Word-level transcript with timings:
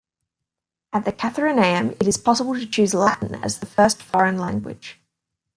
At 0.93 1.05
the 1.05 1.11
Katharineum 1.11 1.91
it 2.01 2.07
is 2.07 2.17
possible 2.17 2.55
to 2.55 2.65
choose 2.65 2.95
Latin 2.95 3.35
as 3.35 3.59
the 3.59 3.67
first 3.67 4.01
foreign 4.01 4.39
language. 4.39 4.99